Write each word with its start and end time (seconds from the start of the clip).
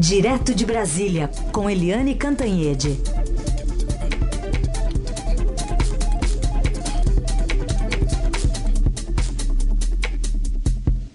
Direto 0.00 0.54
de 0.54 0.64
Brasília, 0.64 1.28
com 1.52 1.68
Eliane 1.68 2.14
Cantanhede. 2.14 2.96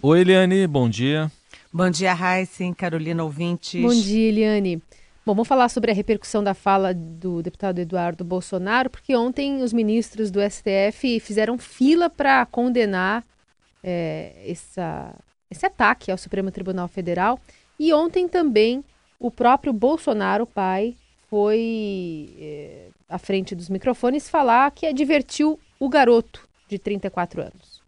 Oi, 0.02 0.20
Eliane, 0.20 0.68
bom 0.68 0.90
dia. 0.90 1.32
Bom 1.72 1.90
dia, 1.90 2.14
Heisen, 2.14 2.74
Carolina 2.74 3.24
Ouvintes. 3.24 3.82
Bom 3.82 3.94
dia, 3.94 4.28
Eliane. 4.28 4.76
Bom, 5.26 5.34
vamos 5.34 5.48
falar 5.48 5.70
sobre 5.70 5.92
a 5.92 5.94
repercussão 5.94 6.44
da 6.44 6.54
fala 6.54 6.94
do 6.94 7.42
deputado 7.42 7.80
Eduardo 7.80 8.26
Bolsonaro, 8.26 8.90
porque 8.90 9.16
ontem 9.16 9.64
os 9.64 9.72
ministros 9.72 10.30
do 10.30 10.42
STF 10.42 11.22
fizeram 11.22 11.58
fila 11.58 12.10
para 12.10 12.46
condenar 12.48 13.24
é, 13.82 14.44
essa, 14.46 15.16
esse 15.50 15.66
ataque 15.66 16.12
ao 16.12 16.18
Supremo 16.18 16.52
Tribunal 16.52 16.90
Federal. 16.90 17.40
E 17.84 17.92
ontem 17.92 18.30
também 18.30 18.82
o 19.20 19.30
próprio 19.30 19.74
Bolsonaro, 19.74 20.48
pai, 20.48 20.96
foi 21.30 22.30
é, 22.40 22.88
à 23.10 23.18
frente 23.18 23.54
dos 23.54 23.68
microfones 23.68 24.30
falar 24.30 24.72
que 24.72 24.86
advertiu 24.86 25.60
o 25.78 25.90
garoto 25.90 26.48
de 26.70 26.80
34 26.80 27.42
anos. 27.42 27.84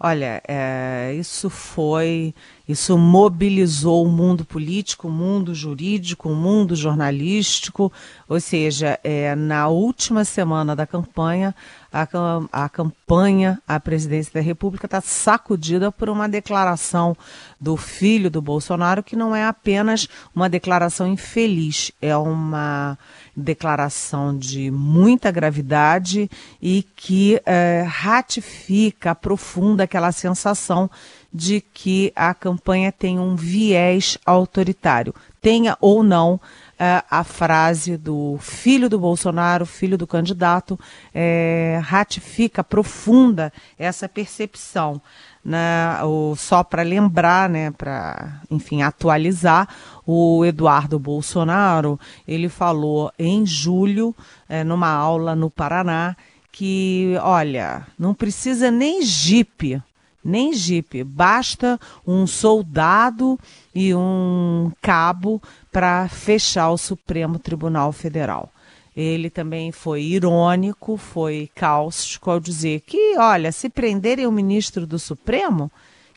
Olha, 0.00 0.42
é, 0.48 1.14
isso 1.16 1.48
foi, 1.48 2.34
isso 2.68 2.98
mobilizou 2.98 4.04
o 4.04 4.10
mundo 4.10 4.44
político, 4.44 5.06
o 5.06 5.12
mundo 5.12 5.54
jurídico, 5.54 6.28
o 6.28 6.34
mundo 6.34 6.74
jornalístico, 6.74 7.92
ou 8.28 8.40
seja, 8.40 8.98
é, 9.04 9.36
na 9.36 9.68
última 9.68 10.24
semana 10.24 10.74
da 10.74 10.88
campanha, 10.88 11.54
a, 11.94 12.64
a 12.64 12.68
campanha 12.68 13.62
à 13.68 13.78
presidência 13.78 14.32
da 14.34 14.40
República 14.40 14.86
está 14.86 15.00
sacudida 15.00 15.92
por 15.92 16.10
uma 16.10 16.28
declaração 16.28 17.16
do 17.60 17.76
filho 17.76 18.28
do 18.28 18.42
Bolsonaro, 18.42 19.00
que 19.00 19.14
não 19.14 19.34
é 19.34 19.44
apenas 19.44 20.08
uma 20.34 20.50
declaração 20.50 21.06
infeliz, 21.06 21.92
é 22.02 22.16
uma 22.16 22.98
declaração 23.36 24.36
de 24.36 24.72
muita 24.72 25.30
gravidade 25.30 26.28
e 26.60 26.84
que 26.96 27.40
é, 27.46 27.84
ratifica, 27.86 29.12
aprofunda 29.12 29.84
aquela 29.84 30.10
sensação 30.10 30.90
de 31.32 31.60
que 31.60 32.12
a 32.16 32.34
campanha 32.34 32.90
tem 32.90 33.20
um 33.20 33.36
viés 33.36 34.18
autoritário, 34.26 35.14
tenha 35.40 35.76
ou 35.80 36.02
não 36.02 36.40
é, 36.78 37.02
a 37.10 37.22
frase 37.22 37.96
do 37.96 38.36
filho 38.40 38.88
do 38.88 38.98
Bolsonaro, 38.98 39.66
filho 39.66 39.96
do 39.96 40.06
candidato, 40.06 40.78
é, 41.14 41.80
ratifica, 41.82 42.60
aprofunda 42.60 43.52
essa 43.78 44.08
percepção. 44.08 45.00
Né, 45.44 46.02
o, 46.02 46.34
só 46.36 46.64
para 46.64 46.82
lembrar, 46.82 47.50
né, 47.50 47.70
para, 47.70 48.40
enfim, 48.50 48.80
atualizar, 48.80 49.68
o 50.06 50.42
Eduardo 50.42 50.98
Bolsonaro, 50.98 52.00
ele 52.26 52.48
falou 52.48 53.12
em 53.18 53.44
julho, 53.44 54.14
é, 54.48 54.64
numa 54.64 54.88
aula 54.88 55.34
no 55.34 55.50
Paraná, 55.50 56.16
que, 56.50 57.14
olha, 57.20 57.86
não 57.98 58.14
precisa 58.14 58.70
nem 58.70 59.02
jipe, 59.02 59.82
nem 60.24 60.52
jipe, 60.52 61.04
basta 61.04 61.78
um 62.06 62.26
soldado 62.26 63.38
e 63.74 63.94
um 63.94 64.72
cabo 64.80 65.42
para 65.70 66.08
fechar 66.08 66.70
o 66.70 66.78
Supremo 66.78 67.38
Tribunal 67.38 67.92
Federal. 67.92 68.50
Ele 68.96 69.28
também 69.28 69.72
foi 69.72 70.02
irônico, 70.02 70.96
foi 70.96 71.50
cáustico 71.54 72.30
ao 72.30 72.38
dizer 72.38 72.80
que, 72.80 73.18
olha, 73.18 73.50
se 73.50 73.68
prenderem 73.68 74.26
o 74.26 74.32
ministro 74.32 74.86
do 74.86 74.98
Supremo, 74.98 75.70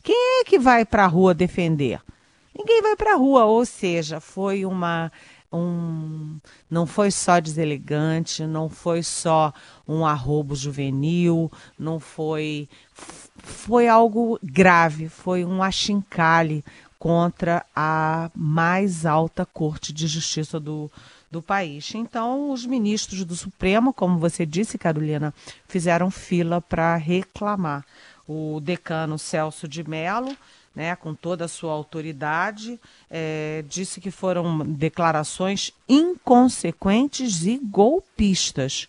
quem 0.04 0.42
é 0.42 0.44
que 0.44 0.60
vai 0.60 0.86
para 0.86 1.04
a 1.04 1.08
rua 1.08 1.34
defender? 1.34 2.00
Ninguém 2.58 2.82
vai 2.82 2.96
para 2.96 3.14
a 3.14 3.18
rua, 3.18 3.46
ou 3.46 3.66
seja, 3.66 4.20
foi 4.20 4.66
uma 4.66 5.12
um, 5.52 6.40
não 6.70 6.86
foi 6.86 7.12
só 7.12 7.40
deselegante, 7.40 8.46
não 8.46 8.70
foi 8.70 9.02
só 9.02 9.54
um 9.88 10.06
arrobo 10.06 10.56
juvenil, 10.56 11.52
não 11.78 12.00
foi 12.00 12.68
foi 12.94 13.88
algo 13.88 14.40
grave, 14.44 15.08
foi 15.08 15.46
um 15.46 15.62
achincalhe 15.62 16.64
contra 17.00 17.66
a 17.76 18.30
mais 18.36 19.06
alta 19.06 19.46
corte 19.46 19.94
de 19.94 20.08
justiça 20.08 20.60
do, 20.60 20.92
do 21.32 21.42
país. 21.42 21.94
Então, 21.94 22.52
os 22.52 22.66
ministros 22.66 23.24
do 23.24 23.36
Supremo, 23.36 23.94
como 23.94 24.18
você 24.18 24.46
disse, 24.46 24.78
Carolina, 24.78 25.34
fizeram 25.68 26.10
fila 26.10 26.60
para 26.62 26.96
reclamar. 26.96 27.86
O 28.28 28.60
decano 28.60 29.18
Celso 29.18 29.68
de 29.68 29.88
Mello, 29.88 30.36
né, 30.78 30.96
com 30.96 31.16
toda 31.16 31.46
a 31.46 31.48
sua 31.48 31.74
autoridade, 31.74 32.80
é, 33.10 33.66
disse 33.68 34.00
que 34.00 34.12
foram 34.12 34.60
declarações 34.60 35.74
inconsequentes 35.90 37.48
e 37.48 37.58
golpistas. 37.58 38.88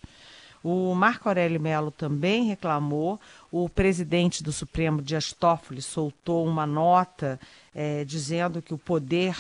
O 0.62 0.94
Marco 0.94 1.31
Aurélio 1.31 1.59
Melo 1.59 1.91
também 1.91 2.44
reclamou. 2.44 3.19
O 3.50 3.71
presidente 3.71 4.43
do 4.43 4.53
Supremo, 4.53 5.00
Dias 5.00 5.32
Toffoli, 5.32 5.81
soltou 5.81 6.47
uma 6.47 6.66
nota 6.66 7.41
é, 7.75 8.04
dizendo 8.04 8.60
que 8.60 8.75
o 8.75 8.78
poder 8.78 9.34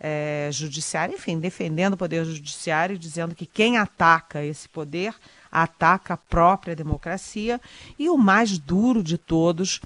é, 0.00 0.48
judiciário, 0.50 1.14
enfim, 1.14 1.38
defendendo 1.38 1.92
o 1.92 1.96
poder 1.96 2.24
judiciário, 2.24 2.98
dizendo 2.98 3.32
que 3.32 3.46
quem 3.46 3.76
ataca 3.76 4.44
esse 4.44 4.68
poder 4.68 5.14
ataca 5.52 6.14
a 6.14 6.16
própria 6.16 6.74
democracia. 6.74 7.60
E 7.96 8.10
o 8.10 8.18
mais 8.18 8.58
duro 8.58 9.04
de 9.04 9.16
todos 9.16 9.80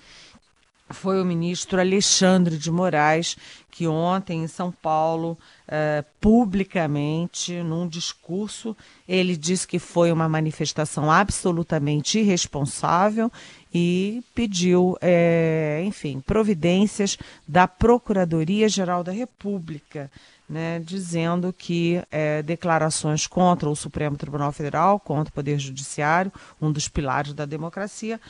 foi 0.91 1.21
o 1.21 1.25
ministro 1.25 1.81
Alexandre 1.81 2.57
de 2.57 2.71
Moraes, 2.71 3.37
que 3.71 3.87
ontem 3.87 4.43
em 4.43 4.47
São 4.47 4.71
Paulo, 4.73 5.37
eh, 5.69 6.05
publicamente, 6.21 7.53
num 7.63 7.87
discurso, 7.87 8.77
ele 9.07 9.37
disse 9.37 9.67
que 9.67 9.79
foi 9.79 10.11
uma 10.11 10.29
manifestação 10.29 11.11
absolutamente 11.11 12.19
irresponsável 12.19 13.31
e 13.75 14.23
pediu, 14.35 14.97
eh, 15.03 15.83
enfim, 15.85 16.21
providências 16.21 17.19
da 17.47 17.69
Procuradoria-Geral 17.69 19.05
da 19.05 19.13
República. 19.13 20.11
Né, 20.49 20.79
dizendo 20.79 21.53
que 21.53 22.01
eh, 22.09 22.41
declarações 22.41 23.27
contra 23.27 23.69
o 23.69 23.75
Supremo 23.75 24.17
Tribunal 24.17 24.53
Federal, 24.53 25.01
contra 25.01 25.29
o 25.29 25.35
Poder 25.35 25.59
Judiciário, 25.59 26.33
um 26.63 26.71
dos 26.71 26.87
pilares 26.87 27.35
da 27.35 27.45
democracia, 27.45 28.21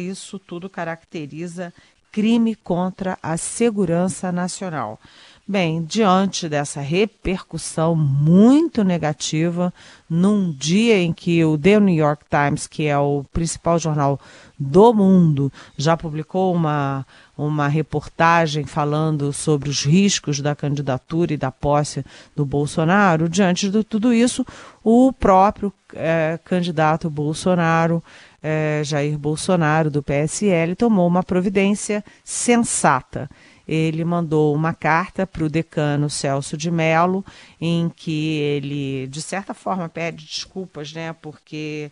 isso 0.00 0.38
tudo 0.38 0.70
caracteriza 0.70 1.70
crime 2.12 2.54
contra 2.54 3.18
a 3.22 3.38
segurança 3.38 4.30
nacional. 4.30 5.00
Bem, 5.46 5.82
diante 5.82 6.48
dessa 6.48 6.80
repercussão 6.80 7.96
muito 7.96 8.84
negativa, 8.84 9.74
num 10.08 10.52
dia 10.52 10.96
em 10.98 11.12
que 11.12 11.44
o 11.44 11.58
The 11.58 11.80
New 11.80 11.96
York 11.96 12.24
Times, 12.30 12.68
que 12.68 12.86
é 12.86 12.96
o 12.96 13.24
principal 13.32 13.76
jornal 13.76 14.20
do 14.56 14.94
mundo, 14.94 15.52
já 15.76 15.96
publicou 15.96 16.54
uma, 16.54 17.04
uma 17.36 17.66
reportagem 17.66 18.64
falando 18.64 19.32
sobre 19.32 19.68
os 19.68 19.84
riscos 19.84 20.40
da 20.40 20.54
candidatura 20.54 21.32
e 21.32 21.36
da 21.36 21.50
posse 21.50 22.04
do 22.36 22.46
Bolsonaro, 22.46 23.28
diante 23.28 23.68
de 23.68 23.82
tudo 23.82 24.12
isso, 24.12 24.46
o 24.84 25.12
próprio 25.12 25.72
é, 25.92 26.38
candidato 26.44 27.10
Bolsonaro 27.10 28.00
eh, 28.42 28.82
Jair 28.84 29.16
Bolsonaro, 29.16 29.90
do 29.90 30.02
PSL, 30.02 30.74
tomou 30.74 31.06
uma 31.06 31.22
providência 31.22 32.04
sensata. 32.24 33.30
Ele 33.66 34.04
mandou 34.04 34.54
uma 34.54 34.74
carta 34.74 35.26
para 35.26 35.44
o 35.44 35.48
decano 35.48 36.10
Celso 36.10 36.56
de 36.56 36.70
Mello, 36.70 37.24
em 37.60 37.88
que 37.88 38.38
ele, 38.38 39.06
de 39.08 39.22
certa 39.22 39.54
forma, 39.54 39.88
pede 39.88 40.24
desculpas, 40.24 40.92
né, 40.92 41.12
porque, 41.20 41.90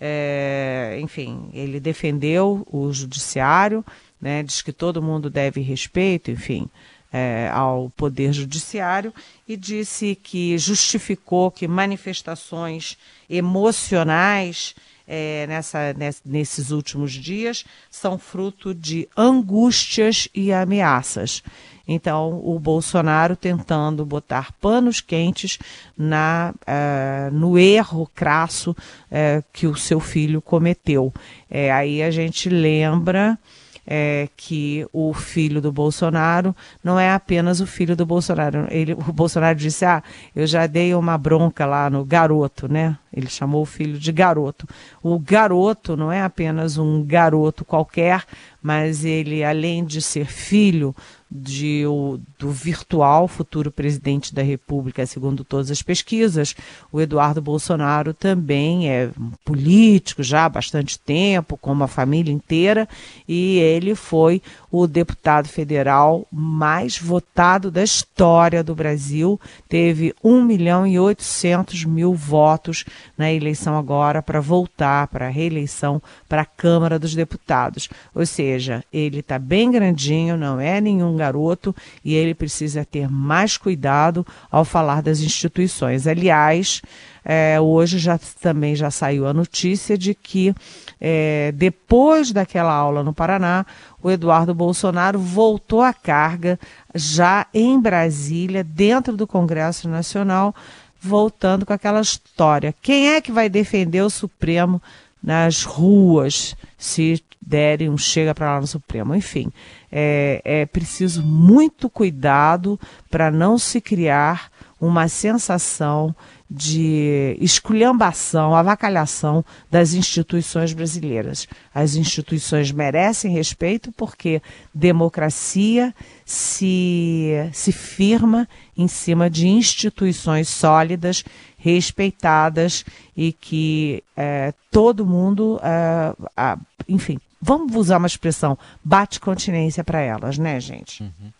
é, 0.00 0.98
enfim, 1.00 1.48
ele 1.52 1.78
defendeu 1.78 2.66
o 2.70 2.92
judiciário, 2.92 3.84
né, 4.20 4.42
diz 4.42 4.62
que 4.62 4.72
todo 4.72 5.02
mundo 5.02 5.30
deve 5.30 5.60
respeito, 5.60 6.30
enfim, 6.30 6.68
é, 7.12 7.50
ao 7.52 7.90
Poder 7.90 8.32
Judiciário 8.32 9.12
e 9.46 9.56
disse 9.56 10.14
que 10.14 10.56
justificou 10.56 11.50
que 11.50 11.68
manifestações 11.68 12.96
emocionais 13.28 14.74
é, 15.06 15.46
nessa, 15.46 15.94
nesses 16.24 16.70
últimos 16.70 17.12
dias 17.12 17.64
são 17.90 18.18
fruto 18.18 18.74
de 18.74 19.08
angústias 19.16 20.28
e 20.34 20.52
ameaças. 20.52 21.42
Então, 21.86 22.40
o 22.44 22.58
Bolsonaro 22.58 23.34
tentando 23.34 24.06
botar 24.06 24.52
panos 24.60 25.00
quentes 25.00 25.58
na, 25.98 26.54
uh, 26.62 27.34
no 27.34 27.58
erro 27.58 28.08
crasso 28.14 28.70
uh, 28.70 29.44
que 29.52 29.66
o 29.66 29.74
seu 29.74 29.98
filho 29.98 30.40
cometeu. 30.40 31.12
É, 31.50 31.72
aí 31.72 32.02
a 32.02 32.10
gente 32.10 32.48
lembra 32.48 33.38
é, 33.86 34.28
que 34.36 34.86
o 34.92 35.12
filho 35.12 35.60
do 35.60 35.72
Bolsonaro 35.72 36.54
não 36.82 36.98
é 36.98 37.12
apenas 37.12 37.60
o 37.60 37.66
filho 37.66 37.96
do 37.96 38.06
Bolsonaro. 38.06 38.66
Ele, 38.70 38.92
o 38.92 39.12
Bolsonaro 39.12 39.58
disse: 39.58 39.84
Ah, 39.84 40.02
eu 40.34 40.46
já 40.46 40.66
dei 40.66 40.94
uma 40.94 41.18
bronca 41.18 41.66
lá 41.66 41.90
no 41.90 42.04
garoto, 42.04 42.72
né? 42.72 42.96
Ele 43.12 43.28
chamou 43.28 43.62
o 43.62 43.66
filho 43.66 43.98
de 43.98 44.10
garoto. 44.10 44.66
O 45.02 45.18
garoto 45.18 45.96
não 45.96 46.10
é 46.10 46.22
apenas 46.22 46.78
um 46.78 47.04
garoto 47.04 47.64
qualquer, 47.64 48.24
mas 48.62 49.04
ele, 49.04 49.44
além 49.44 49.84
de 49.84 50.00
ser 50.00 50.26
filho 50.26 50.94
de, 51.34 51.86
o, 51.86 52.20
do 52.38 52.50
virtual 52.50 53.26
futuro 53.26 53.70
presidente 53.70 54.34
da 54.34 54.42
República, 54.42 55.06
segundo 55.06 55.44
todas 55.44 55.70
as 55.70 55.80
pesquisas. 55.80 56.54
O 56.92 57.00
Eduardo 57.00 57.40
Bolsonaro 57.40 58.12
também 58.12 58.90
é 58.90 59.10
político 59.44 60.22
já 60.22 60.44
há 60.44 60.48
bastante 60.48 60.98
tempo, 60.98 61.56
como 61.56 61.84
a 61.84 61.88
família 61.88 62.32
inteira, 62.32 62.86
e 63.26 63.58
ele 63.58 63.94
foi 63.94 64.42
o 64.70 64.86
deputado 64.86 65.48
federal 65.48 66.26
mais 66.30 66.98
votado 66.98 67.70
da 67.70 67.82
história 67.82 68.62
do 68.62 68.74
Brasil. 68.74 69.40
Teve 69.68 70.14
1 70.22 70.42
milhão 70.42 70.86
e 70.86 70.98
800 70.98 71.84
mil 71.86 72.14
votos 72.14 72.84
na 73.16 73.32
eleição 73.32 73.76
agora 73.76 74.22
para 74.22 74.40
voltar 74.40 75.06
para 75.08 75.26
a 75.26 75.30
reeleição 75.30 76.00
para 76.28 76.42
a 76.42 76.46
Câmara 76.46 76.98
dos 76.98 77.14
Deputados. 77.14 77.88
Ou 78.14 78.26
seja, 78.26 78.84
ele 78.92 79.20
está 79.20 79.38
bem 79.38 79.70
grandinho, 79.70 80.36
não 80.36 80.60
é 80.60 80.80
nenhum 80.80 81.16
garoto 81.16 81.74
e 82.04 82.14
ele 82.14 82.34
precisa 82.34 82.84
ter 82.84 83.08
mais 83.08 83.56
cuidado 83.56 84.26
ao 84.50 84.64
falar 84.64 85.02
das 85.02 85.20
instituições. 85.20 86.06
Aliás, 86.06 86.82
é, 87.24 87.60
hoje 87.60 87.98
já 87.98 88.18
também 88.40 88.74
já 88.74 88.90
saiu 88.90 89.26
a 89.26 89.32
notícia 89.32 89.96
de 89.96 90.14
que 90.14 90.54
é, 91.00 91.52
depois 91.54 92.32
daquela 92.32 92.72
aula 92.72 93.02
no 93.02 93.12
Paraná, 93.12 93.64
o 94.02 94.10
Eduardo 94.10 94.54
Bolsonaro 94.54 95.18
voltou 95.18 95.82
à 95.82 95.92
carga 95.92 96.58
já 96.94 97.46
em 97.54 97.80
Brasília, 97.80 98.64
dentro 98.64 99.16
do 99.16 99.26
Congresso 99.26 99.88
Nacional, 99.88 100.54
voltando 101.02 101.66
com 101.66 101.72
aquela 101.72 102.00
história. 102.00 102.74
Quem 102.80 103.08
é 103.10 103.20
que 103.20 103.32
vai 103.32 103.48
defender 103.48 104.02
o 104.02 104.10
Supremo 104.10 104.80
nas 105.22 105.64
ruas 105.64 106.56
se 106.78 107.22
derem 107.40 107.90
um 107.90 107.98
chega 107.98 108.34
para 108.34 108.54
lá 108.54 108.60
no 108.60 108.66
Supremo? 108.66 109.14
Enfim, 109.14 109.52
é, 109.90 110.40
é 110.44 110.66
preciso 110.66 111.22
muito 111.22 111.90
cuidado 111.90 112.78
para 113.10 113.30
não 113.30 113.58
se 113.58 113.80
criar 113.80 114.50
uma 114.82 115.06
sensação 115.06 116.12
de 116.50 117.36
esculhambação, 117.40 118.52
avacalhação 118.52 119.44
das 119.70 119.94
instituições 119.94 120.72
brasileiras. 120.72 121.46
As 121.72 121.94
instituições 121.94 122.72
merecem 122.72 123.32
respeito 123.32 123.92
porque 123.92 124.42
democracia 124.74 125.94
se, 126.24 127.30
se 127.52 127.70
firma 127.70 128.48
em 128.76 128.88
cima 128.88 129.30
de 129.30 129.46
instituições 129.46 130.48
sólidas, 130.48 131.22
respeitadas 131.56 132.84
e 133.16 133.32
que 133.32 134.02
é, 134.16 134.52
todo 134.68 135.06
mundo, 135.06 135.60
é, 135.62 136.12
a, 136.36 136.58
enfim, 136.88 137.20
vamos 137.40 137.76
usar 137.76 137.98
uma 137.98 138.08
expressão, 138.08 138.58
bate 138.82 139.20
continência 139.20 139.84
para 139.84 140.00
elas, 140.00 140.38
né, 140.38 140.58
gente? 140.58 141.04
Uhum. 141.04 141.30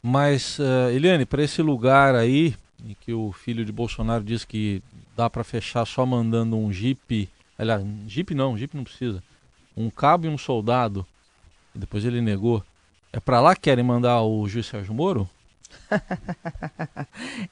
Mas, 0.00 0.58
uh, 0.60 0.90
Eliane, 0.92 1.26
para 1.26 1.42
esse 1.42 1.60
lugar 1.60 2.14
aí, 2.14 2.54
em 2.84 2.94
que 3.00 3.12
o 3.12 3.32
filho 3.32 3.64
de 3.64 3.72
Bolsonaro 3.72 4.22
diz 4.22 4.44
que 4.44 4.82
dá 5.16 5.28
para 5.28 5.44
fechar 5.44 5.84
só 5.84 6.04
mandando 6.06 6.56
um 6.56 6.72
jipe, 6.72 7.28
aliás, 7.58 7.84
jipe 8.06 8.34
não, 8.34 8.56
jipe 8.56 8.76
não 8.76 8.84
precisa, 8.84 9.22
um 9.76 9.90
cabo 9.90 10.26
e 10.26 10.28
um 10.28 10.38
soldado, 10.38 11.06
e 11.74 11.78
depois 11.78 12.04
ele 12.04 12.20
negou. 12.20 12.64
É 13.12 13.18
para 13.18 13.40
lá 13.40 13.54
que 13.54 13.62
querem 13.62 13.84
mandar 13.84 14.22
o 14.22 14.46
juiz 14.48 14.66
Sérgio 14.66 14.94
Moro? 14.94 15.28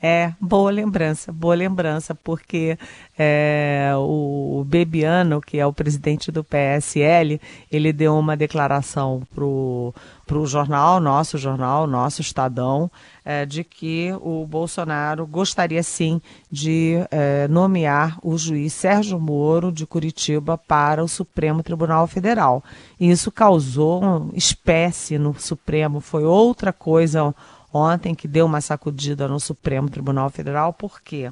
É, 0.03 0.33
boa 0.41 0.71
lembrança, 0.71 1.33
boa 1.33 1.55
lembrança, 1.55 2.15
porque 2.15 2.79
é, 3.19 3.93
o 3.97 4.65
Bebiano, 4.67 5.41
que 5.41 5.59
é 5.59 5.67
o 5.67 5.73
presidente 5.73 6.31
do 6.31 6.45
PSL, 6.45 7.41
ele 7.71 7.93
deu 7.93 8.17
uma 8.17 8.37
declaração 8.37 9.23
pro 9.35 9.95
para 10.27 10.39
o 10.39 10.47
jornal, 10.47 10.99
nosso 10.99 11.39
jornal, 11.39 11.87
nosso 11.87 12.21
Estadão, 12.21 12.91
é, 13.25 13.47
de 13.47 13.63
que 13.63 14.13
o 14.21 14.45
Bolsonaro 14.45 15.25
gostaria 15.25 15.83
sim 15.85 16.21
de 16.51 16.97
é, 17.13 17.47
nomear 17.47 18.19
o 18.25 18.37
juiz 18.37 18.73
Sérgio 18.73 19.21
Moro 19.21 19.71
de 19.71 19.87
Curitiba 19.87 20.59
para 20.59 21.03
o 21.03 21.09
Supremo 21.09 21.63
Tribunal 21.63 22.09
Federal. 22.09 22.63
E 22.99 23.09
isso 23.09 23.31
causou 23.31 24.01
uma 24.01 24.31
espécie 24.35 25.17
no 25.17 25.33
Supremo, 25.39 26.01
foi 26.01 26.25
outra 26.25 26.73
coisa 26.73 27.33
ontem 27.77 28.15
que 28.15 28.27
deu 28.27 28.47
uma 28.47 28.61
sacudida 28.61 29.29
no 29.29 29.39
Supremo 29.39 29.89
Tribunal 29.91 30.31
Federal, 30.31 30.73
por 30.73 31.01
quê? 31.01 31.31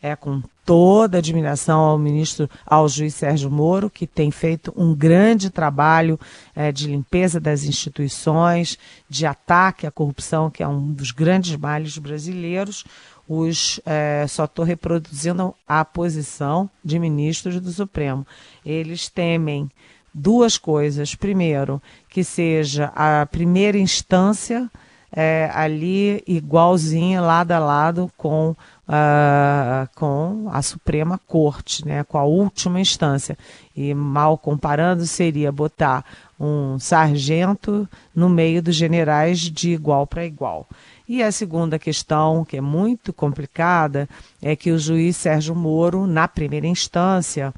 É 0.00 0.14
com 0.14 0.40
toda 0.64 1.18
admiração 1.18 1.80
ao 1.80 1.98
ministro, 1.98 2.48
ao 2.64 2.88
juiz 2.88 3.14
Sérgio 3.14 3.50
Moro, 3.50 3.90
que 3.90 4.06
tem 4.06 4.30
feito 4.30 4.72
um 4.76 4.94
grande 4.94 5.50
trabalho 5.50 6.20
é, 6.54 6.70
de 6.70 6.86
limpeza 6.86 7.40
das 7.40 7.64
instituições, 7.64 8.78
de 9.08 9.26
ataque 9.26 9.86
à 9.86 9.90
corrupção, 9.90 10.50
que 10.50 10.62
é 10.62 10.68
um 10.68 10.92
dos 10.92 11.10
grandes 11.10 11.56
males 11.56 11.98
brasileiros. 11.98 12.84
Os, 13.26 13.80
é, 13.84 14.24
só 14.28 14.44
estou 14.44 14.64
reproduzindo 14.64 15.54
a 15.66 15.84
posição 15.84 16.70
de 16.84 16.98
ministros 16.98 17.60
do 17.60 17.72
Supremo. 17.72 18.26
Eles 18.64 19.08
temem 19.08 19.68
duas 20.14 20.58
coisas. 20.58 21.14
Primeiro, 21.14 21.82
que 22.08 22.22
seja 22.22 22.92
a 22.94 23.26
primeira 23.26 23.78
instância 23.78 24.70
é, 25.10 25.50
ali 25.54 26.22
igualzinha, 26.26 27.20
lado 27.20 27.52
a 27.52 27.58
lado 27.58 28.10
com, 28.16 28.50
uh, 28.50 29.88
com 29.94 30.48
a 30.52 30.60
Suprema 30.60 31.18
Corte, 31.26 31.86
né, 31.86 32.04
com 32.04 32.18
a 32.18 32.24
última 32.24 32.80
instância. 32.80 33.36
E 33.74 33.94
mal 33.94 34.36
comparando, 34.36 35.06
seria 35.06 35.50
botar 35.50 36.04
um 36.38 36.78
sargento 36.78 37.88
no 38.14 38.28
meio 38.28 38.62
dos 38.62 38.76
generais 38.76 39.40
de 39.40 39.70
igual 39.70 40.06
para 40.06 40.26
igual. 40.26 40.68
E 41.08 41.22
a 41.22 41.32
segunda 41.32 41.78
questão, 41.78 42.44
que 42.44 42.58
é 42.58 42.60
muito 42.60 43.14
complicada, 43.14 44.06
é 44.42 44.54
que 44.54 44.70
o 44.70 44.78
juiz 44.78 45.16
Sérgio 45.16 45.54
Moro, 45.54 46.06
na 46.06 46.28
primeira 46.28 46.66
instância, 46.66 47.54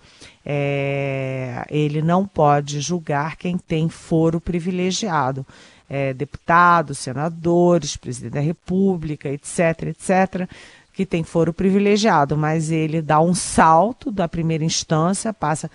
é, 0.47 1.67
ele 1.69 2.01
não 2.01 2.25
pode 2.27 2.81
julgar 2.81 3.37
quem 3.37 3.59
tem 3.59 3.89
foro 3.89 4.41
privilegiado 4.41 5.45
é, 5.91 6.15
deputados, 6.15 6.99
senadores, 6.99 7.97
presidente 7.97 8.35
da 8.35 8.41
República, 8.41 9.29
etc., 9.29 9.89
etc., 9.89 10.49
que 10.93 11.05
tem 11.05 11.25
foro 11.25 11.53
privilegiado, 11.53 12.37
mas 12.37 12.71
ele 12.71 13.03
dá 13.03 13.21
um 13.21 13.35
salto 13.35 14.11
da 14.11 14.29
primeira 14.29 14.65
instância, 14.65 15.33
passa 15.33 15.71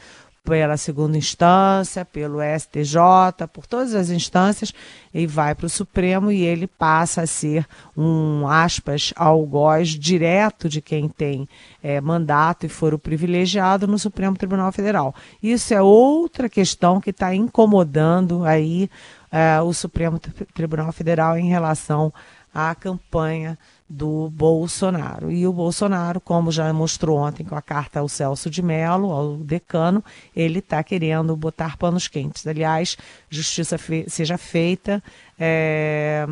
pela 0.45 0.77
segunda 0.77 1.17
instância, 1.17 2.05
pelo 2.05 2.37
STJ, 2.39 3.47
por 3.51 3.65
todas 3.65 3.95
as 3.95 4.11
instâncias, 4.11 4.71
e 5.11 5.25
vai 5.25 5.55
para 5.55 5.65
o 5.65 5.69
Supremo 5.69 6.31
e 6.31 6.43
ele 6.43 6.67
passa 6.67 7.23
a 7.23 7.27
ser 7.27 7.65
um, 7.97 8.47
aspas, 8.47 9.11
algoz 9.15 9.89
direto 9.89 10.69
de 10.69 10.81
quem 10.81 11.09
tem 11.09 11.49
é, 11.81 11.99
mandato 11.99 12.65
e 12.65 12.69
foro 12.69 12.99
privilegiado 12.99 13.87
no 13.87 13.97
Supremo 13.97 14.37
Tribunal 14.37 14.71
Federal. 14.71 15.15
Isso 15.41 15.73
é 15.73 15.81
outra 15.81 16.47
questão 16.47 17.01
que 17.01 17.09
está 17.09 17.33
incomodando 17.33 18.45
aí 18.45 18.89
é, 19.35 19.61
o 19.61 19.73
Supremo 19.73 20.17
Tribunal 20.53 20.93
Federal 20.93 21.37
em 21.37 21.49
relação 21.49 22.13
à 22.53 22.73
campanha 22.73 23.57
do 23.87 24.29
Bolsonaro. 24.29 25.29
E 25.29 25.45
o 25.45 25.51
Bolsonaro, 25.51 26.21
como 26.21 26.53
já 26.53 26.71
mostrou 26.71 27.17
ontem 27.17 27.43
com 27.43 27.53
a 27.53 27.61
carta 27.61 27.99
ao 27.99 28.07
Celso 28.07 28.49
de 28.49 28.61
Mello, 28.61 29.11
ao 29.11 29.35
decano, 29.35 30.01
ele 30.33 30.59
está 30.59 30.81
querendo 30.81 31.35
botar 31.35 31.75
panos 31.75 32.07
quentes. 32.07 32.47
Aliás, 32.47 32.97
justiça 33.29 33.77
fe 33.77 34.05
seja 34.07 34.37
feita 34.37 35.03
é, 35.37 36.25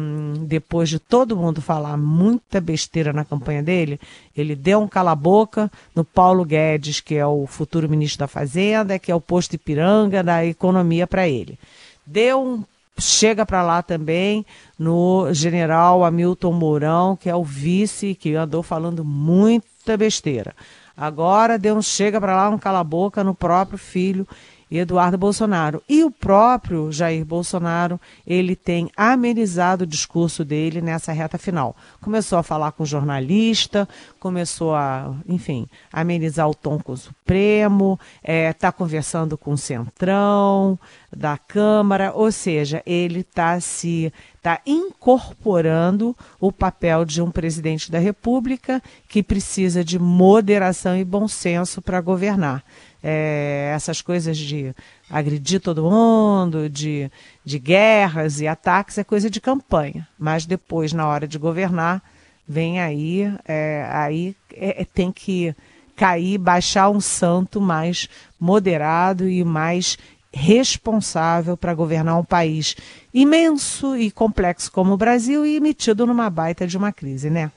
depois 0.47 0.87
de 0.87 0.97
todo 0.97 1.35
mundo 1.35 1.61
falar 1.61 1.97
muita 1.97 2.61
besteira 2.61 3.11
na 3.11 3.25
campanha 3.25 3.61
dele, 3.61 3.99
ele 4.35 4.55
deu 4.55 4.79
um 4.81 4.87
cala-boca 4.87 5.69
no 5.93 6.05
Paulo 6.05 6.45
Guedes, 6.45 7.01
que 7.01 7.15
é 7.15 7.25
o 7.25 7.45
futuro 7.47 7.89
ministro 7.89 8.19
da 8.19 8.27
Fazenda, 8.27 8.97
que 8.97 9.11
é 9.11 9.15
o 9.15 9.19
posto 9.19 9.55
Ipiranga 9.55 10.23
da 10.23 10.45
economia 10.45 11.05
para 11.05 11.27
ele. 11.27 11.59
Deu 12.07 12.41
um 12.41 12.63
chega 12.97 13.45
para 13.45 13.63
lá 13.63 13.81
também 13.81 14.45
no 14.77 15.33
general 15.33 16.03
Hamilton 16.03 16.51
Mourão, 16.53 17.15
que 17.15 17.29
é 17.29 17.35
o 17.35 17.43
vice, 17.43 18.15
que 18.15 18.35
andou 18.35 18.61
falando 18.61 19.03
muita 19.03 19.97
besteira. 19.97 20.55
Agora 20.95 21.57
deu 21.57 21.75
um 21.75 21.81
chega 21.81 22.21
para 22.21 22.35
lá, 22.35 22.49
um 22.49 22.57
cala-boca 22.57 23.23
no 23.23 23.33
próprio 23.33 23.77
filho 23.77 24.27
Eduardo 24.77 25.17
Bolsonaro. 25.17 25.81
E 25.87 26.03
o 26.03 26.11
próprio 26.11 26.91
Jair 26.91 27.23
Bolsonaro, 27.25 27.99
ele 28.25 28.55
tem 28.55 28.89
amenizado 28.95 29.83
o 29.83 29.87
discurso 29.87 30.43
dele 30.43 30.81
nessa 30.81 31.11
reta 31.11 31.37
final. 31.37 31.75
Começou 32.01 32.37
a 32.37 32.43
falar 32.43 32.71
com 32.71 32.85
jornalista, 32.85 33.87
começou 34.19 34.75
a, 34.75 35.13
enfim, 35.27 35.67
amenizar 35.91 36.49
o 36.49 36.55
tom 36.55 36.79
com 36.79 36.93
o 36.93 36.97
Supremo, 36.97 37.99
está 38.21 38.31
é, 38.31 38.53
tá 38.53 38.71
conversando 38.71 39.37
com 39.37 39.51
o 39.51 39.57
Centrão 39.57 40.79
da 41.15 41.37
Câmara, 41.37 42.11
ou 42.13 42.31
seja, 42.31 42.81
ele 42.85 43.19
está 43.19 43.59
se 43.59 44.11
está 44.43 44.59
incorporando 44.65 46.13
o 46.37 46.51
papel 46.51 47.05
de 47.05 47.21
um 47.21 47.31
presidente 47.31 47.89
da 47.89 47.97
República 47.97 48.83
que 49.07 49.23
precisa 49.23 49.85
de 49.85 49.97
moderação 49.97 50.97
e 50.97 51.05
bom 51.05 51.29
senso 51.29 51.81
para 51.81 52.01
governar. 52.01 52.61
É, 53.01 53.71
essas 53.73 54.01
coisas 54.01 54.37
de 54.37 54.75
agredir 55.09 55.61
todo 55.61 55.89
mundo, 55.89 56.69
de, 56.69 57.09
de 57.43 57.57
guerras 57.57 58.41
e 58.41 58.47
ataques, 58.47 58.97
é 58.97 59.03
coisa 59.05 59.29
de 59.29 59.39
campanha. 59.39 60.05
Mas 60.19 60.45
depois, 60.45 60.91
na 60.91 61.07
hora 61.07 61.25
de 61.25 61.37
governar, 61.37 62.03
vem 62.45 62.81
aí, 62.81 63.33
é, 63.45 63.87
aí 63.89 64.35
é, 64.53 64.85
tem 64.93 65.09
que 65.09 65.55
cair, 65.95 66.37
baixar 66.37 66.89
um 66.89 66.99
santo 66.99 67.61
mais 67.61 68.09
moderado 68.37 69.29
e 69.29 69.41
mais 69.43 69.97
responsável 70.33 71.55
para 71.55 71.73
governar 71.73 72.17
um 72.19 72.23
país 72.23 72.75
imenso 73.13 73.95
e 73.95 74.09
complexo 74.09 74.71
como 74.71 74.93
o 74.93 74.97
Brasil 74.97 75.45
e 75.45 75.59
metido 75.59 76.07
numa 76.07 76.29
baita 76.29 76.65
de 76.65 76.75
uma 76.75 76.91
crise, 76.91 77.29
né? 77.29 77.51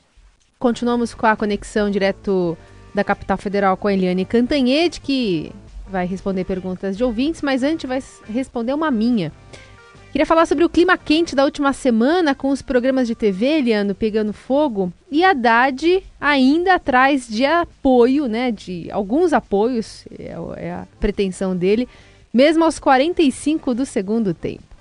Continuamos 0.59 1.15
com 1.15 1.27
a 1.27 1.37
conexão 1.37 1.91
direto 1.91 2.57
da 2.95 3.03
capital 3.03 3.39
federal 3.39 3.77
com 3.77 3.89
a 3.89 3.93
Eliane 3.93 4.25
Cantanhede, 4.25 5.01
que 5.01 5.53
vai 5.89 6.07
responder 6.07 6.45
perguntas 6.45 6.97
de 6.97 7.05
ouvintes, 7.05 7.43
mas 7.43 7.63
antes 7.63 7.89
vai 7.89 8.03
responder 8.29 8.75
uma 8.75 8.91
minha. 8.91 9.33
Queria 10.13 10.25
falar 10.25 10.47
sobre 10.47 10.65
o 10.65 10.69
clima 10.69 10.97
quente 10.97 11.37
da 11.37 11.45
última 11.45 11.75
semana 11.75 12.35
com 12.35 12.49
os 12.49 12.63
programas 12.63 13.07
de 13.07 13.15
TV, 13.15 13.59
Eliano, 13.59 13.95
pegando 13.95 14.33
fogo, 14.33 14.91
e 15.11 15.23
a 15.23 15.31
Haddad 15.31 16.03
ainda 16.19 16.77
atrás 16.77 17.29
de 17.29 17.45
apoio, 17.45 18.27
né, 18.27 18.51
de 18.51 18.91
alguns 18.91 19.35
apoios, 19.35 20.07
é, 20.19 20.35
é 20.57 20.73
a 20.73 20.87
pretensão 20.99 21.55
dele, 21.55 21.87
mesmo 22.33 22.65
aos 22.65 22.79
45 22.79 23.75
do 23.75 23.87
segundo 23.87 24.33
tempo. 24.35 24.77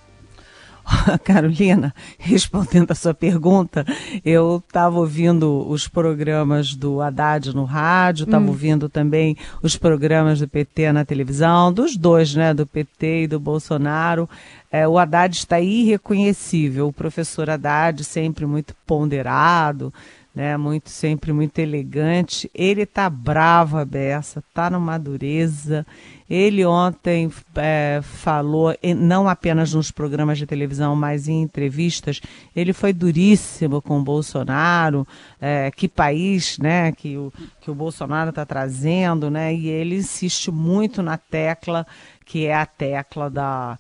Carolina, 1.24 1.94
respondendo 2.18 2.92
a 2.92 2.96
sua 2.96 3.14
pergunta, 3.14 3.86
eu 4.24 4.64
estava 4.66 5.00
ouvindo 5.00 5.68
os 5.68 5.88
programas 5.88 6.76
do 6.76 7.02
Haddad 7.02 7.56
no 7.56 7.64
rádio, 7.64 8.26
estava 8.26 8.46
hum. 8.46 8.50
ouvindo 8.50 8.88
também 8.88 9.36
os 9.62 9.76
programas 9.76 10.40
do 10.40 10.48
PT 10.48 10.92
na 10.92 11.04
televisão, 11.04 11.74
dos 11.74 11.98
dois, 11.98 12.36
né, 12.36 12.54
do 12.54 12.66
PT 12.66 13.24
e 13.24 13.28
do 13.28 13.40
Bolsonaro. 13.40 14.30
É, 14.72 14.88
o 14.88 14.98
Haddad 14.98 15.36
está 15.36 15.60
irreconhecível, 15.60 16.88
o 16.88 16.94
professor 16.94 17.50
Haddad 17.50 18.04
sempre 18.04 18.46
muito 18.46 18.76
ponderado, 18.86 19.94
né, 20.36 20.58
muito 20.58 20.90
sempre 20.90 21.32
muito 21.32 21.58
elegante. 21.60 22.52
Ele 22.54 22.82
está 22.82 23.10
bravo 23.10 23.78
a 23.78 23.86
beça, 23.86 24.40
está 24.40 24.70
numa 24.70 24.98
dureza. 24.98 25.88
Ele 26.30 26.66
ontem 26.66 27.32
é, 27.56 28.02
falou, 28.04 28.76
não 28.98 29.30
apenas 29.30 29.74
nos 29.74 29.92
programas 29.92 30.38
de 30.38 30.46
televisão, 30.46 30.96
mas 30.96 31.30
em 31.30 31.42
entrevistas, 31.42 32.20
ele 32.56 32.74
foi 32.74 32.92
duríssimo 32.92 33.82
com 33.82 34.00
o 34.00 34.04
Bolsonaro, 34.04 35.08
é, 35.40 35.72
que 35.72 35.88
país 35.88 36.58
né, 36.58 36.92
que, 36.92 37.16
o, 37.16 37.32
que 37.62 37.72
o 37.72 37.76
Bolsonaro 37.76 38.32
está 38.32 38.46
trazendo, 38.46 39.30
né, 39.30 39.54
e 39.54 39.68
ele 39.68 39.96
insiste 39.96 40.52
muito 40.52 41.02
na 41.02 41.18
tecla, 41.18 41.86
que 42.26 42.48
é 42.48 42.56
a 42.56 42.66
tecla 42.66 43.30
da, 43.30 43.78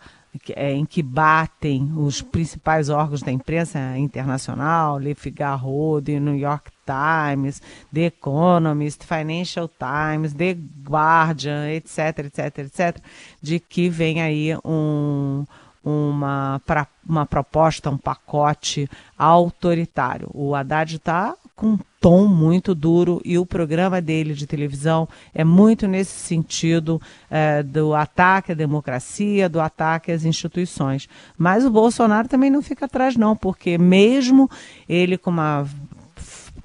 em 0.56 0.86
que 0.86 1.01
batem 1.01 1.92
os 1.96 2.22
principais 2.22 2.89
órgãos 2.89 3.22
da 3.22 3.32
imprensa 3.32 3.98
internacional, 3.98 4.98
Le 4.98 5.15
Figaro, 5.15 6.01
The 6.01 6.20
New 6.20 6.36
York 6.36 6.72
Times, 6.86 7.62
The 7.94 8.06
Economist, 8.06 9.04
Financial 9.04 9.68
Times, 9.68 10.34
The 10.34 10.58
Guardian, 10.88 11.70
etc, 11.70 12.20
etc, 12.25 12.58
etc, 12.60 12.98
de 13.42 13.60
que 13.60 13.89
vem 13.89 14.22
aí 14.22 14.56
um, 14.63 15.46
uma, 15.84 16.62
pra, 16.65 16.88
uma 17.08 17.25
proposta, 17.25 17.89
um 17.89 17.98
pacote 17.98 18.89
autoritário. 19.18 20.30
O 20.34 20.56
Haddad 20.56 20.96
está 20.96 21.36
com 21.56 21.77
tom 22.05 22.27
muito 22.27 22.75
duro 22.75 23.19
e 23.25 23.35
o 23.39 23.47
programa 23.47 24.00
dele 24.00 24.35
de 24.35 24.45
televisão 24.45 25.09
é 25.33 25.43
muito 25.43 25.88
nesse 25.88 26.12
sentido 26.12 27.01
é, 27.31 27.63
do 27.63 27.95
ataque 27.95 28.51
à 28.51 28.55
democracia, 28.55 29.50
do 29.50 29.59
ataque 29.59 30.12
às 30.12 30.24
instituições. 30.24 31.09
Mas 31.35 31.65
o 31.65 31.71
Bolsonaro 31.71 32.27
também 32.27 32.51
não 32.51 32.62
fica 32.62 32.85
atrás, 32.85 33.17
não, 33.17 33.35
porque 33.35 33.75
mesmo 33.79 34.47
ele 34.88 35.17
com 35.17 35.31
uma 35.31 35.67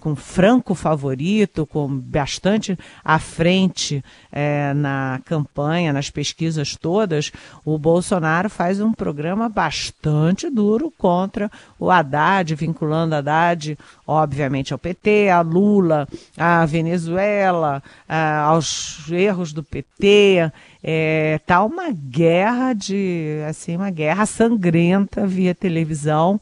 com 0.00 0.16
franco 0.16 0.74
favorito, 0.74 1.66
com 1.66 1.86
bastante 1.86 2.76
à 3.04 3.18
frente 3.18 4.02
é, 4.32 4.72
na 4.74 5.20
campanha, 5.24 5.92
nas 5.92 6.10
pesquisas 6.10 6.74
todas, 6.74 7.30
o 7.64 7.78
Bolsonaro 7.78 8.48
faz 8.48 8.80
um 8.80 8.92
programa 8.92 9.48
bastante 9.48 10.50
duro 10.50 10.90
contra 10.96 11.50
o 11.78 11.90
Haddad, 11.90 12.54
vinculando 12.54 13.14
Haddad, 13.14 13.78
obviamente, 14.06 14.72
ao 14.72 14.78
PT, 14.78 15.28
a 15.28 15.42
Lula, 15.42 16.08
à 16.36 16.64
Venezuela, 16.64 17.82
a, 18.08 18.40
aos 18.40 19.08
erros 19.10 19.52
do 19.52 19.62
PT. 19.62 20.50
É, 20.82 21.38
tá 21.46 21.62
uma 21.62 21.90
guerra 21.90 22.72
de 22.72 23.42
assim 23.46 23.76
uma 23.76 23.90
guerra 23.90 24.24
sangrenta 24.24 25.26
via 25.26 25.54
televisão 25.54 26.40